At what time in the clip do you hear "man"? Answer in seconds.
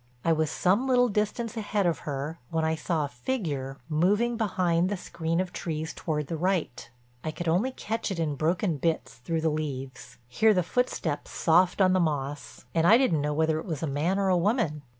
13.85-14.17